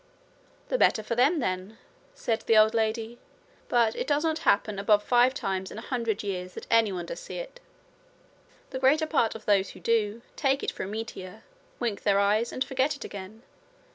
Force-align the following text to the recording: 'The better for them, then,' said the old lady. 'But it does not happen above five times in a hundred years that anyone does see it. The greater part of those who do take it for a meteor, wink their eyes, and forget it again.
'The 0.69 0.79
better 0.79 1.03
for 1.03 1.13
them, 1.13 1.37
then,' 1.37 1.77
said 2.15 2.41
the 2.47 2.57
old 2.57 2.73
lady. 2.73 3.19
'But 3.69 3.95
it 3.95 4.07
does 4.07 4.23
not 4.23 4.39
happen 4.39 4.79
above 4.79 5.03
five 5.03 5.35
times 5.35 5.69
in 5.69 5.77
a 5.77 5.81
hundred 5.93 6.23
years 6.23 6.55
that 6.55 6.65
anyone 6.71 7.05
does 7.05 7.19
see 7.19 7.37
it. 7.37 7.59
The 8.71 8.79
greater 8.79 9.05
part 9.05 9.35
of 9.35 9.45
those 9.45 9.69
who 9.69 9.79
do 9.79 10.23
take 10.35 10.63
it 10.63 10.71
for 10.71 10.81
a 10.85 10.87
meteor, 10.87 11.43
wink 11.79 12.01
their 12.01 12.17
eyes, 12.17 12.51
and 12.51 12.63
forget 12.63 12.95
it 12.95 13.05
again. 13.05 13.43